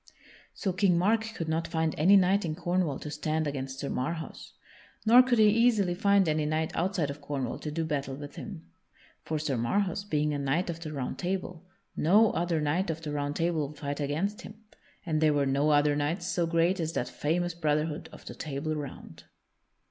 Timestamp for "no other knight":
11.95-12.89